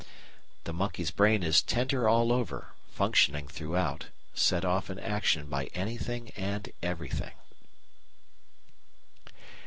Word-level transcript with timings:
The 0.63 0.73
monkey's 0.73 1.11
brain 1.11 1.43
is 1.43 1.61
"tender 1.61 2.09
all 2.09 2.31
over, 2.33 2.69
functioning 2.89 3.47
throughout, 3.47 4.07
set 4.33 4.65
off 4.65 4.89
in 4.89 4.97
action 4.97 5.45
by 5.45 5.65
anything 5.75 6.31
and 6.35 6.71
everything." 6.81 7.33